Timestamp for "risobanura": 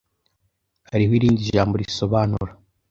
1.81-2.51